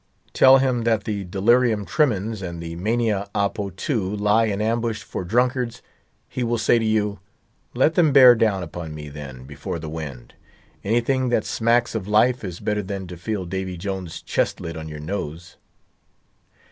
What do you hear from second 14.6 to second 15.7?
on your nose."